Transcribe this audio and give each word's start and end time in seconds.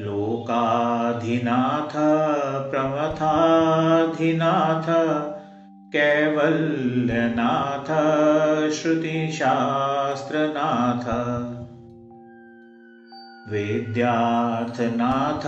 लोकाधिनाथ 0.00 1.92
प्रमथाधिनाथ 2.70 4.86
कैवल्यनाथ 5.92 7.90
श्रुतिशास्त्रनाथ 8.70 11.06
वेद्यार्थनाथ 13.52 15.44